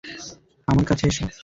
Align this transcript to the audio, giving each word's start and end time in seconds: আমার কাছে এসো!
আমার 0.67 0.85
কাছে 0.85 1.03
এসো! 1.07 1.23